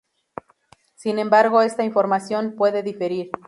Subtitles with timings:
[0.95, 3.29] Sin embargo esta información puede diferir.